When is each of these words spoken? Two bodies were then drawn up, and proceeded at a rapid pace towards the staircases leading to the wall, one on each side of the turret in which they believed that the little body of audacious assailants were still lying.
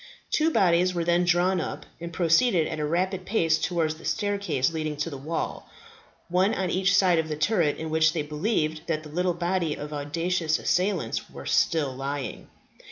Two 0.31 0.49
bodies 0.49 0.95
were 0.95 1.03
then 1.03 1.25
drawn 1.25 1.61
up, 1.61 1.85
and 1.99 2.11
proceeded 2.11 2.65
at 2.65 2.79
a 2.79 2.85
rapid 2.85 3.23
pace 3.23 3.59
towards 3.59 3.93
the 3.93 4.03
staircases 4.05 4.73
leading 4.73 4.97
to 4.97 5.11
the 5.11 5.15
wall, 5.17 5.69
one 6.27 6.55
on 6.55 6.71
each 6.71 6.95
side 6.95 7.19
of 7.19 7.29
the 7.29 7.35
turret 7.35 7.77
in 7.77 7.91
which 7.91 8.11
they 8.13 8.23
believed 8.23 8.81
that 8.87 9.03
the 9.03 9.09
little 9.09 9.35
body 9.35 9.75
of 9.75 9.93
audacious 9.93 10.57
assailants 10.57 11.29
were 11.29 11.45
still 11.45 11.93
lying. 11.95 12.47